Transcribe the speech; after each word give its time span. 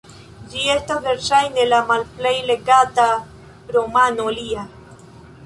Ĝi 0.51 0.61
estas 0.75 1.03
verŝajne 1.07 1.65
la 1.73 1.81
malplej 1.91 2.33
legata 2.51 3.07
romano 3.77 4.27
lia. 4.41 4.67